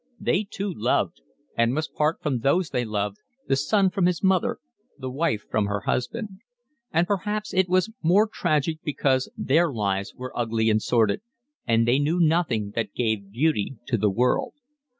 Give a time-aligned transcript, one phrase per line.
[0.19, 1.21] They too loved
[1.55, 3.17] and must part from those they loved,
[3.47, 4.57] the son from his mother,
[4.97, 6.39] the wife from her husband;
[6.91, 11.21] and perhaps it was more tragic because their lives were ugly and sordid,
[11.67, 14.55] and they knew nothing that gave beauty to the world.